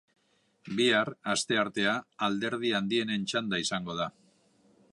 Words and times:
Bihar, 0.77 1.11
asteartea, 1.33 1.93
alderdi 2.29 2.71
handienen 2.79 3.29
txanda 3.33 3.61
izango 3.65 3.97
da. 4.01 4.09